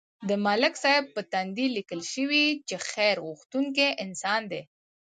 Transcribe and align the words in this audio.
د 0.29 0.31
ملک 0.45 0.73
صاحب 0.83 1.05
په 1.15 1.21
تندي 1.31 1.67
لیکل 1.77 2.01
شوي 2.13 2.47
چې 2.67 2.75
خیر 2.89 3.15
غوښتونکی 3.27 3.87
انسان 4.05 4.41
دی. 4.51 4.61